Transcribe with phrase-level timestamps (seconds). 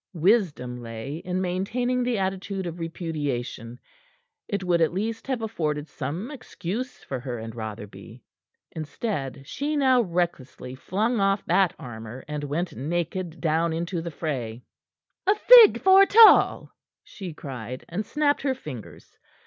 [0.15, 3.79] Wisdom lay in maintaining the attitude of repudiation;
[4.47, 8.23] it would at least have afforded some excuse for her and Rotherby.
[8.71, 14.63] Instead, she now recklessly flung off that armor, and went naked down into the fray.
[15.27, 16.71] "A fig for't all!"
[17.03, 19.19] she cried, and snapped her fingers.